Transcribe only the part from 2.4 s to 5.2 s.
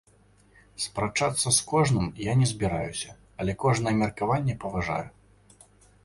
збіраюся, але кожнае меркаванне паважаю.